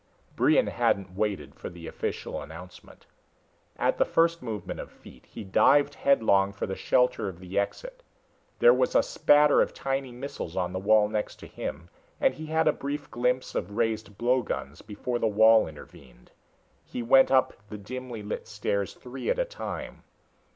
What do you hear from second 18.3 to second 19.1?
stairs